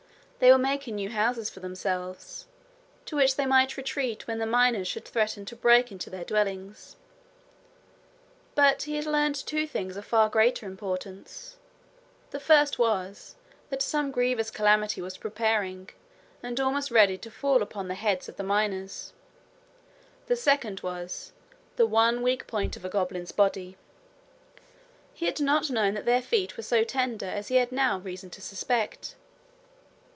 [0.39, 2.47] They were making new houses for themselves,
[3.05, 6.95] to which they might retreat when the miners should threaten to break into their dwellings.
[8.55, 11.57] But he had learned two things of far greater importance.
[12.31, 13.35] The first was,
[13.69, 15.91] that some grievous calamity was preparing,
[16.41, 19.13] and almost ready to fall upon the heads of the miners;
[20.25, 21.33] the second was
[21.75, 23.77] the one weak point of a goblin's body;
[25.13, 28.31] he had not known that their feet were so tender as he had now reason
[28.31, 29.13] to suspect.